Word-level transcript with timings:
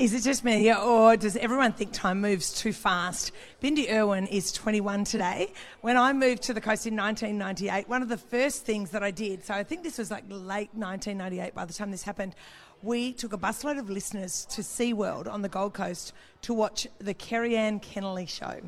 Is 0.00 0.14
it 0.14 0.22
just 0.22 0.44
me, 0.46 0.72
or 0.72 1.14
does 1.18 1.36
everyone 1.36 1.74
think 1.74 1.92
time 1.92 2.22
moves 2.22 2.54
too 2.54 2.72
fast? 2.72 3.32
Bindi 3.62 3.92
Irwin 3.92 4.26
is 4.28 4.50
21 4.50 5.04
today. 5.04 5.52
When 5.82 5.98
I 5.98 6.14
moved 6.14 6.40
to 6.44 6.54
the 6.54 6.60
coast 6.62 6.86
in 6.86 6.96
1998, 6.96 7.86
one 7.86 8.00
of 8.00 8.08
the 8.08 8.16
first 8.16 8.64
things 8.64 8.92
that 8.92 9.02
I 9.02 9.10
did, 9.10 9.44
so 9.44 9.52
I 9.52 9.62
think 9.62 9.82
this 9.82 9.98
was 9.98 10.10
like 10.10 10.24
late 10.30 10.70
1998 10.72 11.54
by 11.54 11.66
the 11.66 11.74
time 11.74 11.90
this 11.90 12.02
happened, 12.02 12.34
we 12.80 13.12
took 13.12 13.34
a 13.34 13.36
busload 13.36 13.78
of 13.78 13.90
listeners 13.90 14.46
to 14.46 14.62
SeaWorld 14.62 15.30
on 15.30 15.42
the 15.42 15.50
Gold 15.50 15.74
Coast 15.74 16.14
to 16.42 16.54
watch 16.54 16.86
the 16.98 17.14
Kerri-Anne 17.14 17.80
Kennerley 17.80 18.28
show. 18.28 18.60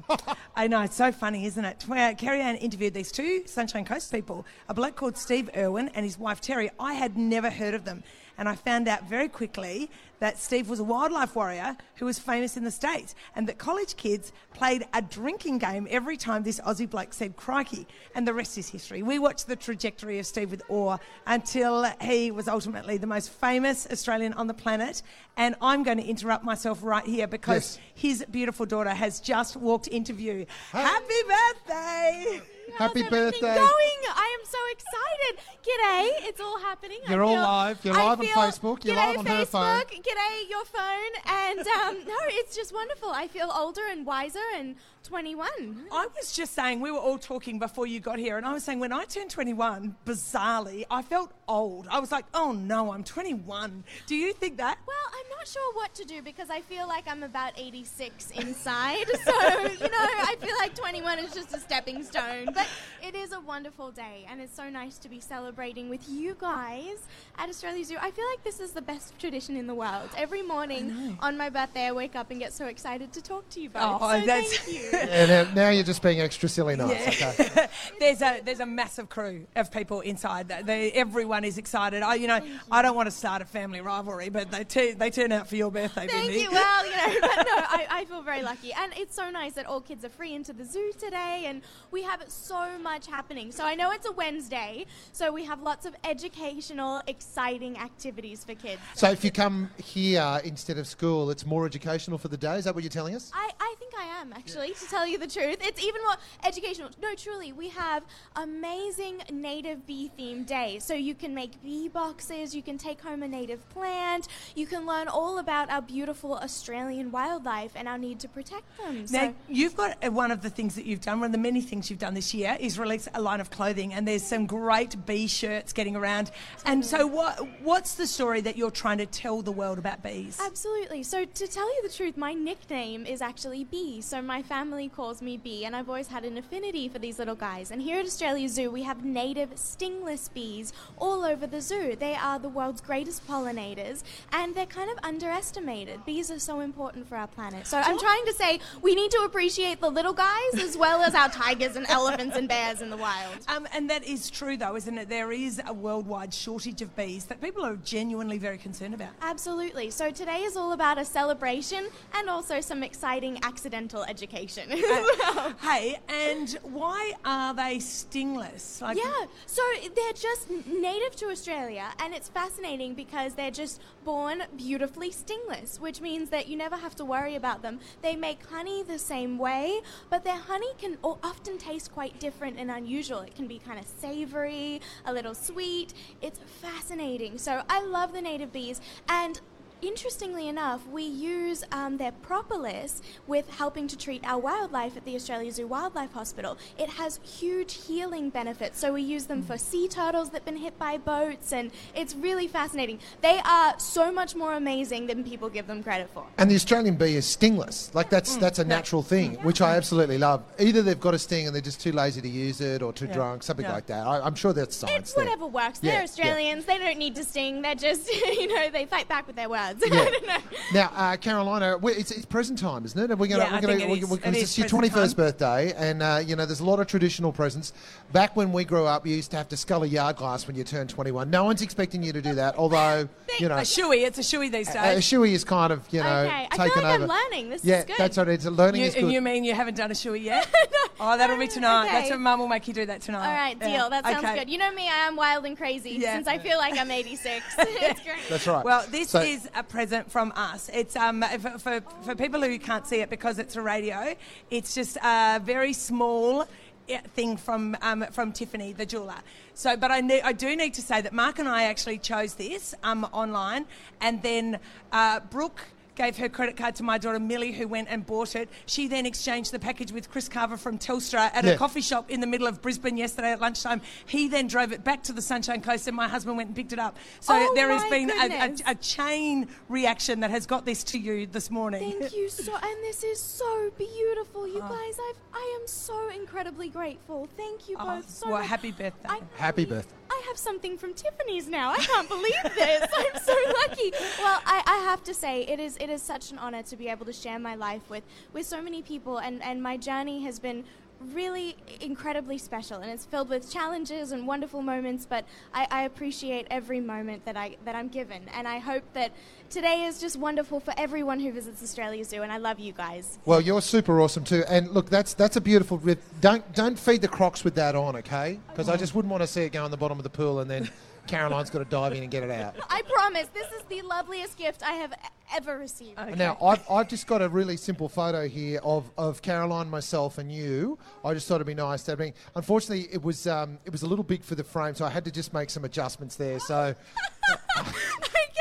I 0.56 0.68
know, 0.68 0.82
it's 0.82 0.96
so 0.96 1.12
funny, 1.12 1.46
isn't 1.46 1.64
it? 1.64 1.84
Where 1.86 2.14
Kerri-Anne 2.14 2.56
interviewed 2.56 2.94
these 2.94 3.12
two 3.12 3.42
Sunshine 3.46 3.84
Coast 3.84 4.12
people, 4.12 4.44
a 4.68 4.74
bloke 4.74 4.96
called 4.96 5.16
Steve 5.16 5.50
Irwin 5.56 5.88
and 5.94 6.04
his 6.04 6.18
wife 6.18 6.40
Terri. 6.40 6.70
I 6.78 6.94
had 6.94 7.16
never 7.16 7.50
heard 7.50 7.74
of 7.74 7.84
them. 7.84 8.02
And 8.38 8.48
I 8.48 8.54
found 8.54 8.88
out 8.88 9.08
very 9.08 9.28
quickly 9.28 9.90
that 10.18 10.38
Steve 10.38 10.68
was 10.68 10.78
a 10.78 10.84
wildlife 10.84 11.34
warrior 11.34 11.76
who 11.96 12.06
was 12.06 12.18
famous 12.18 12.56
in 12.56 12.64
the 12.64 12.70
States 12.70 13.14
and 13.34 13.46
that 13.48 13.58
college 13.58 13.96
kids 13.96 14.32
played 14.54 14.86
a 14.94 15.02
drinking 15.02 15.58
game 15.58 15.86
every 15.90 16.16
time 16.16 16.42
this 16.42 16.60
Aussie 16.60 16.88
bloke 16.88 17.12
said 17.12 17.36
crikey. 17.36 17.86
And 18.14 18.26
the 18.26 18.32
rest 18.32 18.56
is 18.56 18.68
history. 18.68 19.02
We 19.02 19.18
watched 19.18 19.48
the 19.48 19.56
trajectory 19.56 20.18
of 20.18 20.26
Steve 20.26 20.50
with 20.50 20.62
awe 20.68 20.98
until 21.26 21.84
he 22.00 22.30
was 22.30 22.48
ultimately 22.48 22.96
the 22.96 23.06
most 23.06 23.30
famous 23.30 23.86
Australian 23.90 24.32
on 24.34 24.46
the 24.46 24.54
planet. 24.54 25.02
And 25.36 25.54
I'm 25.60 25.82
going 25.82 25.98
to 25.98 26.04
interrupt 26.04 26.44
myself 26.44 26.82
right 26.82 27.04
here 27.04 27.26
because 27.26 27.61
Yes. 27.62 27.78
his 27.94 28.24
beautiful 28.30 28.66
daughter 28.66 28.90
has 28.90 29.20
just 29.20 29.56
walked 29.56 29.86
into 29.88 30.12
view. 30.12 30.46
Happy 30.70 31.22
birthday! 31.28 32.40
Happy 32.76 32.78
How's 32.78 32.90
everything 32.94 33.10
birthday. 33.10 33.54
Going? 33.54 33.98
I 34.14 34.36
am 34.38 34.46
so 34.46 34.58
excited. 34.70 35.61
G'day, 35.72 36.08
it's 36.28 36.40
all 36.40 36.58
happening. 36.58 36.98
You're 37.08 37.22
all 37.22 37.34
feel- 37.34 37.42
live. 37.42 37.84
You're 37.84 37.98
I 37.98 38.10
live 38.10 38.20
on 38.20 38.26
feel- 38.26 38.34
Facebook. 38.36 38.84
You're 38.84 38.96
g'day 38.96 39.08
live 39.08 39.18
on 39.18 39.26
her 39.26 39.44
phone. 39.46 39.80
Facebook. 39.80 40.02
G'day 40.02 40.50
your 40.50 40.64
phone. 40.64 41.12
And 41.26 41.60
um, 41.60 42.04
no, 42.06 42.16
it's 42.28 42.54
just 42.56 42.74
wonderful. 42.74 43.10
I 43.10 43.28
feel 43.28 43.50
older 43.54 43.82
and 43.90 44.04
wiser 44.04 44.40
and 44.56 44.76
21. 45.04 45.48
I 45.90 46.06
was 46.16 46.32
just 46.32 46.54
saying, 46.54 46.80
we 46.80 46.90
were 46.90 46.98
all 46.98 47.18
talking 47.18 47.58
before 47.58 47.86
you 47.86 48.00
got 48.00 48.18
here, 48.18 48.36
and 48.36 48.46
I 48.46 48.52
was 48.52 48.62
saying 48.62 48.78
when 48.78 48.92
I 48.92 49.04
turned 49.04 49.30
21, 49.30 49.96
bizarrely, 50.06 50.84
I 50.90 51.02
felt 51.02 51.32
old. 51.48 51.88
I 51.90 51.98
was 51.98 52.12
like, 52.12 52.24
oh 52.34 52.52
no, 52.52 52.92
I'm 52.92 53.02
21. 53.02 53.82
Do 54.06 54.14
you 54.14 54.32
think 54.32 54.58
that? 54.58 54.78
Well, 54.86 54.96
I'm 55.08 55.28
not 55.36 55.48
sure 55.48 55.74
what 55.74 55.92
to 55.94 56.04
do 56.04 56.22
because 56.22 56.50
I 56.50 56.60
feel 56.60 56.86
like 56.86 57.08
I'm 57.08 57.22
about 57.24 57.52
86 57.58 58.30
inside. 58.30 59.06
so, 59.24 59.32
you 59.62 59.90
know, 59.90 60.06
I 60.22 60.36
feel 60.40 60.54
like 60.58 60.74
21 60.74 61.18
is 61.18 61.32
just 61.32 61.52
a 61.54 61.58
stepping 61.58 62.04
stone. 62.04 62.50
But 62.54 62.68
it 63.02 63.14
is 63.14 63.32
a 63.32 63.40
wonderful 63.40 63.90
day 63.90 64.26
and 64.30 64.40
it's 64.40 64.54
so 64.54 64.70
nice 64.70 64.98
to 64.98 65.08
be 65.08 65.18
celebrating 65.18 65.61
with 65.62 66.08
you 66.08 66.34
guys 66.40 66.96
at 67.38 67.48
Australia 67.48 67.84
Zoo. 67.84 67.94
I 68.00 68.10
feel 68.10 68.24
like 68.28 68.42
this 68.42 68.58
is 68.58 68.72
the 68.72 68.82
best 68.82 69.16
tradition 69.20 69.56
in 69.56 69.68
the 69.68 69.74
world. 69.76 70.10
Every 70.16 70.42
morning 70.42 71.16
on 71.20 71.38
my 71.38 71.50
birthday, 71.50 71.86
I 71.86 71.92
wake 71.92 72.16
up 72.16 72.32
and 72.32 72.40
get 72.40 72.52
so 72.52 72.66
excited 72.66 73.12
to 73.12 73.22
talk 73.22 73.48
to 73.50 73.60
you 73.60 73.70
both. 73.70 73.98
Oh, 74.02 74.18
so 74.20 74.26
that's- 74.26 74.58
thank 74.58 74.76
you. 74.76 74.88
Yeah, 75.12 75.26
now, 75.44 75.54
now 75.54 75.68
you're 75.70 75.84
just 75.84 76.02
being 76.02 76.20
extra 76.20 76.48
silly 76.48 76.74
nice. 76.74 77.22
Okay. 77.22 77.68
there's 78.00 78.20
a 78.22 78.40
there's 78.44 78.58
a 78.58 78.66
massive 78.66 79.08
crew 79.08 79.46
of 79.54 79.70
people 79.70 80.00
inside. 80.00 80.48
That 80.48 80.66
they, 80.66 80.90
everyone 80.92 81.44
is 81.44 81.58
excited. 81.58 82.02
I 82.02 82.16
you 82.16 82.26
know 82.26 82.40
I 82.70 82.82
don't 82.82 82.96
want 82.96 83.06
to 83.06 83.12
start 83.12 83.40
a 83.40 83.44
family 83.44 83.80
rivalry, 83.80 84.30
but 84.30 84.50
they 84.50 84.64
tu- 84.64 84.94
they 84.94 85.10
turn 85.10 85.30
out 85.30 85.48
for 85.48 85.54
your 85.54 85.70
birthday. 85.70 86.08
Thank 86.08 86.32
Bindi. 86.32 86.42
you. 86.42 86.50
Well, 86.50 86.86
you 86.86 86.90
know, 86.96 87.20
but 87.20 87.36
no, 87.36 87.52
I, 87.56 87.86
I 87.88 88.04
feel 88.06 88.22
very 88.22 88.42
lucky. 88.42 88.72
And 88.72 88.92
it's 88.96 89.14
so 89.14 89.30
nice 89.30 89.52
that 89.52 89.66
all 89.66 89.80
kids 89.80 90.04
are 90.04 90.08
free 90.08 90.34
into 90.34 90.52
the 90.52 90.64
zoo 90.64 90.90
today 90.98 91.44
and 91.46 91.62
we 91.92 92.02
have 92.02 92.22
so 92.28 92.78
much 92.78 93.06
happening. 93.06 93.52
So 93.52 93.64
I 93.64 93.74
know 93.76 93.90
it's 93.92 94.06
a 94.06 94.12
Wednesday, 94.12 94.86
so 95.12 95.30
we 95.32 95.44
have 95.44 95.51
lots 95.60 95.84
of 95.86 95.94
educational, 96.04 97.02
exciting 97.06 97.76
activities 97.76 98.44
for 98.44 98.54
kids. 98.54 98.80
So 98.94 99.10
if 99.10 99.24
you 99.24 99.30
come 99.30 99.70
here 99.76 100.40
instead 100.44 100.78
of 100.78 100.86
school, 100.86 101.30
it's 101.30 101.44
more 101.44 101.66
educational 101.66 102.18
for 102.18 102.28
the 102.28 102.36
day. 102.36 102.56
Is 102.56 102.64
that 102.64 102.74
what 102.74 102.84
you're 102.84 102.90
telling 102.90 103.14
us? 103.14 103.30
I, 103.34 103.50
I 103.60 103.71
I 104.02 104.20
am, 104.20 104.32
actually, 104.32 104.72
to 104.72 104.86
tell 104.88 105.06
you 105.06 105.16
the 105.16 105.28
truth. 105.28 105.58
It's 105.60 105.82
even 105.82 106.02
more 106.02 106.16
educational. 106.44 106.90
No, 107.00 107.14
truly, 107.14 107.52
we 107.52 107.68
have 107.68 108.02
amazing 108.34 109.22
native 109.30 109.86
bee 109.86 110.10
themed 110.18 110.46
days. 110.46 110.82
So 110.82 110.94
you 110.94 111.14
can 111.14 111.34
make 111.34 111.62
bee 111.62 111.88
boxes, 111.88 112.54
you 112.54 112.62
can 112.62 112.78
take 112.78 113.00
home 113.00 113.22
a 113.22 113.28
native 113.28 113.68
plant, 113.70 114.26
you 114.56 114.66
can 114.66 114.86
learn 114.86 115.06
all 115.06 115.38
about 115.38 115.70
our 115.70 115.82
beautiful 115.82 116.34
Australian 116.34 117.12
wildlife 117.12 117.72
and 117.76 117.86
our 117.86 117.98
need 117.98 118.18
to 118.20 118.28
protect 118.28 118.64
them. 118.78 119.04
Now, 119.10 119.28
so 119.28 119.34
you've 119.48 119.76
got 119.76 119.96
uh, 120.04 120.10
one 120.10 120.32
of 120.32 120.42
the 120.42 120.50
things 120.50 120.74
that 120.74 120.84
you've 120.84 121.00
done, 121.00 121.20
one 121.20 121.26
of 121.26 121.32
the 121.32 121.38
many 121.38 121.60
things 121.60 121.88
you've 121.88 122.00
done 122.00 122.14
this 122.14 122.34
year 122.34 122.56
is 122.58 122.78
release 122.78 123.08
a 123.14 123.22
line 123.22 123.40
of 123.40 123.50
clothing, 123.50 123.94
and 123.94 124.08
there's 124.08 124.24
some 124.24 124.46
great 124.46 125.06
bee 125.06 125.28
shirts 125.28 125.72
getting 125.72 125.94
around. 125.94 126.32
And 126.64 126.84
so, 126.84 127.06
what 127.06 127.40
what's 127.62 127.94
the 127.94 128.06
story 128.06 128.40
that 128.40 128.56
you're 128.56 128.70
trying 128.70 128.98
to 128.98 129.06
tell 129.06 129.42
the 129.42 129.52
world 129.52 129.78
about 129.78 130.02
bees? 130.02 130.40
Absolutely. 130.44 131.04
So, 131.04 131.24
to 131.24 131.46
tell 131.46 131.68
you 131.76 131.82
the 131.82 131.94
truth, 131.94 132.16
my 132.16 132.32
nickname 132.32 133.06
is 133.06 133.22
actually 133.22 133.64
Bee. 133.64 133.91
So, 134.00 134.22
my 134.22 134.42
family 134.42 134.88
calls 134.88 135.20
me 135.20 135.36
Bee, 135.36 135.64
and 135.64 135.76
I've 135.76 135.88
always 135.88 136.08
had 136.08 136.24
an 136.24 136.38
affinity 136.38 136.88
for 136.88 136.98
these 136.98 137.18
little 137.18 137.34
guys. 137.34 137.70
And 137.70 137.82
here 137.82 137.98
at 137.98 138.06
Australia 138.06 138.48
Zoo, 138.48 138.70
we 138.70 138.82
have 138.82 139.04
native 139.04 139.58
stingless 139.58 140.28
bees 140.28 140.72
all 140.96 141.24
over 141.24 141.46
the 141.46 141.60
zoo. 141.60 141.96
They 141.98 142.14
are 142.14 142.38
the 142.38 142.48
world's 142.48 142.80
greatest 142.80 143.26
pollinators, 143.28 144.02
and 144.32 144.54
they're 144.54 144.66
kind 144.66 144.90
of 144.90 144.98
underestimated. 145.02 146.04
Bees 146.04 146.30
are 146.30 146.38
so 146.38 146.60
important 146.60 147.08
for 147.08 147.16
our 147.16 147.26
planet. 147.26 147.66
So, 147.66 147.78
I'm 147.78 147.98
trying 147.98 148.24
to 148.26 148.32
say 148.34 148.60
we 148.80 148.94
need 148.94 149.10
to 149.10 149.22
appreciate 149.24 149.80
the 149.80 149.90
little 149.90 150.14
guys 150.14 150.54
as 150.54 150.76
well 150.76 151.02
as 151.02 151.14
our 151.14 151.28
tigers 151.28 151.76
and 151.76 151.86
elephants 151.88 152.36
and 152.36 152.48
bears 152.48 152.80
in 152.80 152.90
the 152.90 152.96
wild. 152.96 153.38
Um, 153.52 153.68
and 153.74 153.90
that 153.90 154.02
is 154.04 154.30
true, 154.30 154.56
though, 154.56 154.76
isn't 154.76 154.96
it? 154.96 155.10
There 155.10 155.30
is 155.30 155.60
a 155.66 155.74
worldwide 155.74 156.32
shortage 156.32 156.80
of 156.80 156.96
bees 156.96 157.26
that 157.26 157.40
people 157.42 157.64
are 157.64 157.76
genuinely 157.76 158.38
very 158.38 158.56
concerned 158.56 158.94
about. 158.94 159.10
Absolutely. 159.20 159.90
So 159.90 160.10
today 160.10 160.42
is 160.42 160.56
all 160.56 160.72
about 160.72 160.96
a 160.96 161.04
celebration 161.04 161.88
and 162.14 162.30
also 162.30 162.60
some 162.62 162.82
exciting 162.82 163.38
accidental 163.72 164.04
education. 164.04 164.68
well. 164.68 165.08
Uh, 165.32 165.52
hey, 165.62 165.98
and 166.08 166.58
why 166.62 167.12
are 167.24 167.54
they 167.54 167.78
stingless? 167.78 168.82
Like, 168.82 168.98
Yeah, 168.98 169.26
so 169.46 169.62
they're 169.94 170.12
just 170.12 170.50
native 170.66 171.16
to 171.16 171.30
Australia, 171.30 171.86
and 172.00 172.12
it's 172.12 172.28
fascinating 172.28 172.94
because 172.94 173.34
they're 173.34 173.50
just 173.50 173.80
born 174.04 174.42
beautifully 174.56 175.10
stingless, 175.10 175.80
which 175.80 176.00
means 176.00 176.28
that 176.30 176.48
you 176.48 176.56
never 176.56 176.76
have 176.76 176.94
to 176.96 177.04
worry 177.04 177.34
about 177.36 177.62
them. 177.62 177.80
They 178.02 178.14
make 178.14 178.44
honey 178.46 178.82
the 178.82 178.98
same 178.98 179.38
way, 179.38 179.80
but 180.10 180.22
their 180.22 180.36
honey 180.36 180.72
can 180.78 180.98
often 181.02 181.56
taste 181.56 181.92
quite 181.92 182.18
different 182.20 182.58
and 182.58 182.70
unusual. 182.70 183.20
It 183.20 183.34
can 183.34 183.46
be 183.46 183.58
kind 183.58 183.78
of 183.78 183.86
savory, 183.86 184.80
a 185.06 185.12
little 185.12 185.34
sweet. 185.34 185.94
It's 186.20 186.40
fascinating. 186.60 187.38
So 187.38 187.62
I 187.68 187.82
love 187.82 188.12
the 188.12 188.22
native 188.22 188.52
bees, 188.52 188.80
and 189.08 189.40
Interestingly 189.82 190.46
enough, 190.46 190.86
we 190.86 191.02
use 191.02 191.64
um, 191.72 191.96
their 191.96 192.12
propolis 192.12 193.02
with 193.26 193.50
helping 193.50 193.88
to 193.88 193.98
treat 193.98 194.24
our 194.24 194.38
wildlife 194.38 194.96
at 194.96 195.04
the 195.04 195.16
Australia 195.16 195.50
Zoo 195.50 195.66
Wildlife 195.66 196.12
Hospital. 196.12 196.56
It 196.78 196.88
has 196.90 197.18
huge 197.24 197.74
healing 197.86 198.30
benefits. 198.30 198.78
So 198.78 198.92
we 198.92 199.02
use 199.02 199.26
them 199.26 199.42
for 199.42 199.58
sea 199.58 199.88
turtles 199.88 200.30
that 200.30 200.38
have 200.42 200.44
been 200.44 200.56
hit 200.56 200.78
by 200.78 200.98
boats, 200.98 201.52
and 201.52 201.72
it's 201.96 202.14
really 202.14 202.46
fascinating. 202.46 203.00
They 203.22 203.40
are 203.44 203.76
so 203.80 204.12
much 204.12 204.36
more 204.36 204.54
amazing 204.54 205.08
than 205.08 205.24
people 205.24 205.48
give 205.48 205.66
them 205.66 205.82
credit 205.82 206.08
for. 206.14 206.24
And 206.38 206.48
the 206.48 206.54
Australian 206.54 206.94
bee 206.94 207.16
is 207.16 207.26
stingless. 207.26 207.92
Like 207.92 208.08
that's 208.08 208.36
that's 208.36 208.60
a 208.60 208.64
natural 208.64 209.02
thing, 209.02 209.34
which 209.42 209.60
I 209.60 209.76
absolutely 209.76 210.18
love. 210.18 210.44
Either 210.60 210.82
they've 210.82 211.00
got 211.00 211.14
a 211.14 211.18
sting 211.18 211.46
and 211.46 211.54
they're 211.54 211.60
just 211.60 211.80
too 211.80 211.90
lazy 211.92 212.20
to 212.20 212.28
use 212.28 212.60
it, 212.60 212.82
or 212.82 212.92
too 212.92 213.06
Yeah. 213.06 213.14
drunk, 213.14 213.42
something 213.42 213.66
Yeah. 213.66 213.72
like 213.72 213.86
that. 213.86 214.06
I, 214.06 214.20
I'm 214.20 214.36
sure 214.36 214.52
that's 214.52 214.76
science. 214.76 214.96
It's 215.08 215.14
there. 215.14 215.24
whatever 215.24 215.46
works. 215.48 215.80
They're 215.80 215.94
yeah. 215.94 216.02
Australians. 216.04 216.66
They 216.66 216.78
don't 216.78 216.98
need 216.98 217.16
to 217.16 217.24
sting. 217.24 217.62
They're 217.62 217.74
just, 217.74 218.08
you 218.14 218.46
know, 218.46 218.70
they 218.70 218.86
fight 218.86 219.08
back 219.08 219.26
with 219.26 219.34
their 219.34 219.48
words. 219.48 219.71
I 219.84 219.86
Yeah. 219.94 220.04
don't 220.04 220.26
know. 220.26 220.36
Now, 220.72 220.90
uh, 220.94 221.16
Carolina, 221.16 221.78
it's, 221.84 222.10
it's 222.10 222.24
present 222.26 222.58
time, 222.58 222.84
isn't 222.84 222.98
it? 222.98 223.10
And 223.10 223.18
We're 223.20 223.26
gonna, 223.26 223.44
Yeah, 223.44 223.56
I 223.56 223.60
gonna, 223.60 223.76
think 223.78 224.02
it 224.02 224.08
we're, 224.08 224.18
It 224.18 224.34
is 224.36 224.42
it's 224.42 224.58
your 224.58 224.68
21st 224.68 224.90
time. 224.92 225.12
birthday, 225.16 225.72
and 225.76 226.02
uh, 226.02 226.20
you 226.24 226.36
know, 226.36 226.46
there's 226.46 226.60
a 226.60 226.64
lot 226.64 226.80
of 226.80 226.86
traditional 226.86 227.32
presents. 227.32 227.72
Back 228.12 228.36
when 228.36 228.52
we 228.52 228.64
grew 228.64 228.84
up, 228.86 229.06
you 229.06 229.14
used 229.16 229.30
to 229.32 229.36
have 229.36 229.48
to 229.50 229.56
scull 229.56 229.82
a 229.82 229.86
yard 229.86 230.16
glass 230.16 230.46
when 230.46 230.56
you 230.56 230.64
turned 230.64 230.90
21. 230.90 231.30
No 231.30 231.44
one's 231.44 231.62
expecting 231.62 232.02
you 232.02 232.12
to 232.12 232.22
do 232.22 232.34
that, 232.34 232.56
although 232.56 233.08
you 233.38 233.48
know, 233.48 233.56
A 233.56 233.60
shoey, 233.62 234.06
it's 234.06 234.18
a 234.18 234.22
shoey 234.22 234.50
these 234.50 234.66
days. 234.68 234.76
a 234.76 234.94
days. 234.94 235.04
shoey 235.04 235.32
is 235.32 235.44
kind 235.44 235.72
of 235.72 235.80
you 235.90 236.02
know 236.02 236.06
Okay, 236.24 236.48
I 236.50 236.56
feel 236.56 236.66
taken 236.66 236.82
like 236.82 236.94
over. 237.00 237.04
I'm 237.04 237.08
learning. 237.08 237.50
This 237.50 237.62
is 237.62 237.66
yeah, 237.68 237.84
good. 237.84 237.96
that's 237.98 238.16
what 238.16 238.28
it's 238.28 238.44
learning 238.44 238.82
You, 238.82 238.86
is 238.88 238.94
good. 238.94 239.04
and 239.04 239.12
you 239.12 239.20
mean 239.20 239.44
you 239.44 239.54
haven't 239.54 239.76
done 239.76 239.90
a 239.90 239.94
shoey 239.94 240.22
yet? 240.22 240.46
oh, 241.00 241.16
that'll 241.16 241.38
be 241.38 241.48
tonight. 241.48 241.84
Okay. 241.86 241.92
That's 241.92 242.10
what 242.10 242.20
Mum 242.20 242.40
will 242.40 242.48
make 242.48 242.68
you 242.68 242.74
do 242.74 242.84
that 242.86 243.00
tonight. 243.00 243.26
All 243.26 243.34
right, 243.34 243.58
deal. 243.58 243.68
Yeah. 243.70 243.88
That 243.88 244.04
sounds 244.04 244.24
Okay. 244.24 244.38
good. 244.40 244.50
You 244.50 244.58
know 244.58 244.70
me, 244.72 244.88
I 244.88 245.06
am 245.06 245.16
wild 245.16 245.44
and 245.46 245.56
crazy 245.56 245.92
Yeah. 245.92 246.14
since 246.14 246.26
I 246.28 246.38
feel 246.38 246.58
like 246.58 246.78
I'm 246.78 246.90
86. 246.90 247.44
it's 247.58 248.00
great. 248.02 248.16
That's 248.28 248.46
right. 248.46 248.64
Well, 248.64 248.84
this 248.90 249.10
So- 249.10 249.20
is 249.20 249.48
present 249.62 250.10
from 250.10 250.32
us. 250.36 250.70
It's 250.72 250.96
um, 250.96 251.22
for, 251.22 251.58
for, 251.58 251.80
for 252.02 252.14
people 252.14 252.42
who 252.42 252.58
can't 252.58 252.86
see 252.86 253.00
it 253.00 253.10
because 253.10 253.38
it's 253.38 253.56
a 253.56 253.62
radio. 253.62 254.14
It's 254.50 254.74
just 254.74 254.96
a 255.02 255.40
very 255.42 255.72
small 255.72 256.46
eh, 256.88 257.00
thing 257.14 257.36
from 257.36 257.76
um, 257.82 258.04
from 258.12 258.32
Tiffany, 258.32 258.72
the 258.72 258.86
jeweler. 258.86 259.20
So, 259.54 259.76
but 259.76 259.90
I 259.90 260.00
ne- 260.00 260.22
I 260.22 260.32
do 260.32 260.54
need 260.56 260.74
to 260.74 260.82
say 260.82 261.00
that 261.00 261.12
Mark 261.12 261.38
and 261.38 261.48
I 261.48 261.64
actually 261.64 261.98
chose 261.98 262.34
this 262.34 262.74
um, 262.82 263.04
online, 263.12 263.66
and 264.00 264.22
then 264.22 264.58
uh, 264.92 265.20
Brooke 265.20 265.64
gave 265.94 266.16
her 266.18 266.28
credit 266.28 266.56
card 266.56 266.74
to 266.76 266.82
my 266.82 266.98
daughter 266.98 267.18
Millie, 267.20 267.52
who 267.52 267.68
went 267.68 267.88
and 267.90 268.04
bought 268.06 268.34
it. 268.34 268.48
She 268.66 268.88
then 268.88 269.04
exchanged 269.06 269.52
the 269.52 269.58
package 269.58 269.92
with 269.92 270.10
Chris 270.10 270.28
Carver 270.28 270.56
from 270.56 270.78
Telstra 270.78 271.30
at 271.34 271.44
Yeah. 271.44 271.50
a 271.52 271.56
coffee 271.58 271.80
shop 271.80 272.10
in 272.10 272.20
the 272.20 272.26
middle 272.26 272.46
of 272.46 272.62
Brisbane 272.62 272.96
yesterday 272.96 273.32
at 273.32 273.40
lunchtime. 273.40 273.82
He 274.06 274.28
then 274.28 274.46
drove 274.46 274.72
it 274.72 274.84
back 274.84 275.02
to 275.04 275.12
the 275.12 275.22
Sunshine 275.22 275.60
Coast, 275.60 275.86
and 275.86 275.96
my 275.96 276.08
husband 276.08 276.36
went 276.36 276.48
and 276.48 276.56
picked 276.56 276.72
it 276.72 276.78
up. 276.78 276.96
So 277.20 277.34
Oh 277.36 277.54
there 277.54 277.70
has 277.70 277.84
been 277.90 278.10
a, 278.10 278.46
a, 278.68 278.72
a 278.72 278.74
chain 278.76 279.48
reaction 279.68 280.20
that 280.20 280.30
has 280.30 280.46
got 280.46 280.64
this 280.64 280.82
to 280.84 280.98
you 280.98 281.26
this 281.26 281.50
morning. 281.50 281.92
Thank 282.00 282.14
you 282.14 282.28
so, 282.30 282.54
and 282.54 282.76
this 282.82 283.04
is 283.04 283.20
so 283.20 283.70
beautiful, 283.76 284.46
you 284.46 284.60
Oh. 284.62 284.68
guys. 284.68 284.96
I've, 285.10 285.16
I 285.34 285.58
am 285.60 285.66
so 285.66 286.08
incredibly 286.10 286.68
grateful. 286.68 287.28
Thank 287.36 287.68
you 287.68 287.76
Oh, 287.78 287.96
both 287.96 288.08
so 288.10 288.28
well, 288.30 288.38
much. 288.40 288.48
happy 288.48 288.70
birthday. 288.72 289.08
I 289.08 289.20
Happy 289.36 289.64
birthday. 289.64 289.94
Have 290.26 290.38
something 290.38 290.78
from 290.78 290.94
Tiffany's 290.94 291.48
now. 291.48 291.72
I 291.72 291.78
can't 291.78 292.08
believe 292.08 292.42
this. 292.54 292.86
I'm 292.96 293.20
so 293.20 293.34
lucky. 293.66 293.92
Well, 294.18 294.40
I, 294.46 294.62
I 294.66 294.76
have 294.84 295.02
to 295.04 295.14
say 295.14 295.42
it 295.42 295.58
is 295.58 295.76
it 295.78 295.90
is 295.90 296.00
such 296.00 296.30
an 296.30 296.38
honor 296.38 296.62
to 296.64 296.76
be 296.76 296.88
able 296.88 297.04
to 297.06 297.12
share 297.12 297.38
my 297.38 297.54
life 297.54 297.90
with 297.90 298.04
with 298.32 298.46
so 298.46 298.62
many 298.62 298.82
people, 298.82 299.18
and 299.18 299.42
and 299.42 299.62
my 299.62 299.76
journey 299.76 300.22
has 300.22 300.38
been 300.38 300.64
really 301.12 301.56
incredibly 301.80 302.38
special 302.38 302.80
and 302.80 302.90
it's 302.90 303.04
filled 303.04 303.28
with 303.28 303.50
challenges 303.50 304.12
and 304.12 304.26
wonderful 304.26 304.62
moments 304.62 305.06
but 305.06 305.24
I, 305.52 305.66
I 305.70 305.82
appreciate 305.82 306.46
every 306.50 306.80
moment 306.80 307.24
that 307.24 307.36
I 307.36 307.56
that 307.64 307.74
I'm 307.74 307.88
given 307.88 308.28
and 308.34 308.46
I 308.48 308.58
hope 308.58 308.84
that 308.94 309.12
today 309.50 309.84
is 309.84 310.00
just 310.00 310.16
wonderful 310.16 310.60
for 310.60 310.72
everyone 310.76 311.20
who 311.20 311.32
visits 311.32 311.62
Australia 311.62 312.04
Zoo 312.04 312.22
and 312.22 312.32
I 312.32 312.38
love 312.38 312.58
you 312.58 312.72
guys 312.72 313.18
Well, 313.24 313.40
you're 313.40 313.62
super 313.62 314.00
awesome 314.00 314.24
too, 314.24 314.44
and 314.48 314.70
look, 314.70 314.88
that's 314.90 315.14
that's 315.14 315.36
a 315.36 315.40
beautiful. 315.40 315.78
Rip. 315.78 316.00
Don't 316.20 316.54
don't 316.54 316.78
feed 316.78 317.00
the 317.02 317.08
crocs 317.08 317.44
with 317.44 317.54
that 317.56 317.74
on, 317.74 317.96
okay? 317.96 318.38
Because 318.48 318.68
I 318.68 318.76
just 318.76 318.94
wouldn't 318.94 319.10
want 319.10 319.22
to 319.22 319.26
see 319.26 319.42
it 319.42 319.52
go 319.52 319.64
in 319.64 319.70
the 319.70 319.76
bottom 319.76 319.98
of 319.98 320.04
the 320.04 320.10
pool, 320.10 320.40
and 320.40 320.50
then 320.50 320.70
Caroline's 321.06 321.50
got 321.50 321.58
to 321.58 321.64
dive 321.64 321.92
in 321.92 322.02
and 322.02 322.10
get 322.10 322.22
it 322.22 322.30
out. 322.30 322.56
I 322.70 322.82
promise 322.82 323.28
this 323.34 323.50
is 323.52 323.62
the 323.68 323.82
loveliest 323.82 324.36
gift 324.38 324.62
I 324.62 324.72
have 324.72 324.94
ever 325.34 325.58
received 325.58 325.98
Now, 326.16 326.36
I've, 326.42 326.62
I've 326.70 326.88
just 326.88 327.06
got 327.06 327.22
a 327.22 327.28
really 327.28 327.56
simple 327.56 327.88
photo 327.88 328.28
here 328.28 328.60
of, 328.62 328.90
of 328.96 329.22
Caroline, 329.22 329.68
myself, 329.68 330.18
and 330.18 330.30
you. 330.30 330.78
I 331.04 331.14
just 331.14 331.26
thought 331.28 331.36
it'd 331.36 331.46
be 331.46 331.54
nice 331.54 331.82
to 331.84 331.96
bring. 331.96 332.14
Unfortunately, 332.36 332.88
it 332.92 333.02
was 333.02 333.26
um, 333.26 333.58
it 333.64 333.70
was 333.70 333.82
a 333.82 333.86
little 333.86 334.04
big 334.04 334.22
for 334.22 334.34
the 334.34 334.44
frame, 334.44 334.74
so 334.74 334.84
I 334.84 334.90
had 334.90 335.04
to 335.04 335.10
just 335.10 335.32
make 335.32 335.50
some 335.50 335.64
adjustments 335.64 336.16
there. 336.16 336.38
So 336.38 336.74
Okay, 337.58 337.68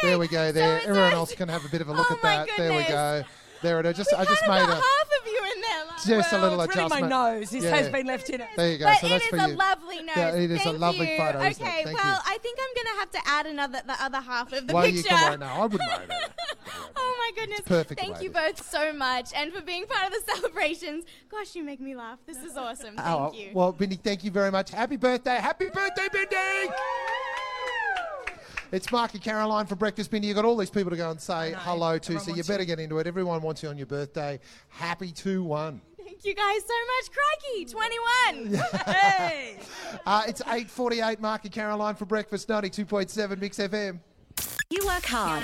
there 0.04 0.19
we 0.19 0.28
go. 0.28 0.52
There, 0.52 0.78
it's 0.78 0.88
everyone 0.88 1.14
else 1.14 1.34
can 1.34 1.50
have 1.50 1.66
a 1.66 1.69
bit 1.69 1.81
of 1.81 1.90
a 1.90 1.94
look 1.96 2.10
Oh 2.10 2.16
at 2.16 2.24
my 2.24 2.30
that. 2.30 2.50
There 2.57 2.74
we 2.75 2.84
go. 2.84 3.24
There 3.62 3.80
it 3.80 3.86
is. 3.86 3.98
Just 3.98 4.12
We 4.12 4.18
I 4.18 4.25
just 4.25 4.42
made 4.48 4.62
of 4.62 4.68
got 4.68 4.78
a 4.80 5.00
half 6.03 6.09
of 6.09 6.09
you 6.09 6.13
in 6.13 6.18
there. 6.18 6.18
like- 6.18 6.24
just 6.24 6.33
a 6.33 6.42
little 6.42 6.62
it's 6.62 6.75
really 6.75 6.86
adjustment. 6.86 7.09
my 7.12 7.31
nose. 7.39 7.50
His 7.50 7.63
Yeah. 7.63 7.75
has 7.75 7.89
been 7.89 8.07
left 8.07 8.30
in 8.30 8.42
it. 8.42 8.48
There 8.56 8.71
you 8.71 8.77
go. 8.77 8.86
But 8.86 8.98
so 9.00 9.07
it 9.07 9.09
that's 9.09 9.24
is 9.24 9.30
for 9.30 9.36
a 9.38 9.48
you. 9.50 9.56
lovely 9.56 9.98
nose. 10.03 10.15
Yeah, 10.18 10.30
it 10.36 10.51
is 10.51 10.59
a 10.59 10.63
Thank 10.63 10.80
lovely 10.80 11.12
you. 11.12 11.18
photo, 11.18 11.39
isn't 11.42 11.50
it? 11.65 11.68
Okay, 11.68 11.83
Thank 11.86 11.98
well, 11.98 12.13
you. 12.15 12.21
I 12.33 12.38
think 12.39 12.59
I'm 12.62 12.83
gonna 12.83 13.00
have 13.00 13.12
to 13.12 13.19
add 13.25 13.45
another 13.45 13.81
the 13.86 14.03
other 14.03 14.21
half 14.21 14.53
of 14.53 14.68
the 14.68 14.74
Well, 14.74 14.88
you 14.88 14.94
picture. 15.01 15.09
can 15.15 15.30
worry. 15.30 15.38
No, 15.38 15.45
I 15.45 15.62
wouldn't 15.65 15.81
worry 15.81 16.06
about 16.06 16.21
it. 16.21 16.31
Oh 16.95 17.15
my 17.18 17.31
goodness! 17.42 17.62
perfect 17.62 18.00
Thank 18.00 18.21
you 18.21 18.30
both 18.30 18.69
so 18.69 18.94
much, 18.94 19.31
and 19.36 19.51
for 19.53 19.62
being 19.62 19.86
part 19.86 20.07
of 20.07 20.13
the 20.25 20.31
celebrations. 20.36 21.06
Gosh, 21.30 21.56
you 21.56 21.63
make 21.63 21.80
me 21.80 21.95
laugh. 21.95 22.19
This 22.25 22.38
is 22.38 22.56
awesome. 22.57 22.95
Oh, 22.97 23.01
thank 23.01 23.07
Oh, 23.07 23.31
you. 23.33 23.50
Well, 23.54 23.74
Bindi, 23.74 24.00
thank 24.00 24.24
you 24.24 24.31
very 24.31 24.51
much. 24.51 24.71
Happy 24.71 24.97
birthday. 24.97 25.36
Happy 25.38 25.69
birthday, 25.69 26.07
Bindi! 26.09 26.71
It's 28.71 28.89
Mark 28.89 29.13
and 29.13 29.21
Caroline 29.21 29.65
for 29.65 29.75
breakfast, 29.75 30.09
Bindi. 30.12 30.25
You've 30.25 30.36
got 30.36 30.45
all 30.45 30.56
these 30.56 30.69
people 30.69 30.92
to 30.92 30.95
go 30.97 31.12
and 31.12 31.19
say 31.19 31.54
hello 31.57 31.97
to, 31.97 32.13
Everyone 32.13 32.24
so 32.24 32.36
you 32.36 32.44
better 32.45 32.63
you. 32.63 32.68
get 32.68 32.80
into 32.80 33.00
it. 33.00 33.07
Everyone 33.07 33.42
wants 33.42 33.62
you 33.62 33.68
on 33.69 33.77
your 33.77 33.86
birthday. 33.88 34.39
Happy 34.69 35.12
2 35.12 35.44
1. 35.44 35.81
Thank 36.23 36.38
you 36.38 36.44
guys 36.44 36.62
so 36.68 36.73
much. 36.85 37.09
Crikey, 37.18 37.65
21. 37.65 38.63
Hey! 38.95 39.57
Uh, 40.06 40.23
it's 40.27 40.41
8.48, 40.44 41.19
Mark 41.19 41.44
and 41.45 41.51
Caroline 41.51 41.95
for 41.95 42.06
breakfast, 42.06 42.47
92.7 42.47 43.39
Mix 43.39 43.57
FM. 43.57 44.00
You 44.69 44.85
work 44.85 45.03
hard, 45.03 45.44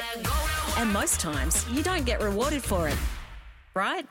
and 0.78 0.94
most 0.94 1.20
times 1.20 1.66
you 1.72 1.82
don't 1.82 2.06
get 2.06 2.22
rewarded 2.22 2.64
for 2.64 2.88
it, 2.88 2.98
right? 3.74 4.06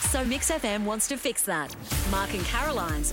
So 0.00 0.24
Mix 0.24 0.50
FM 0.50 0.84
wants 0.84 1.06
to 1.08 1.16
fix 1.16 1.42
that. 1.44 1.74
Mark 2.10 2.34
and 2.34 2.44
Caroline's 2.44 3.12